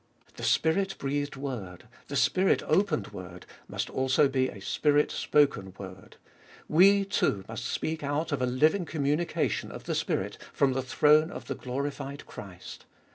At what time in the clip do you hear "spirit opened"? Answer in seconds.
2.15-3.09